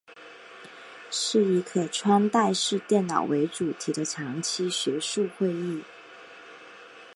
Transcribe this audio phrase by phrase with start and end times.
[1.11, 5.83] 是以可穿戴式电脑为主题的长期学术会议。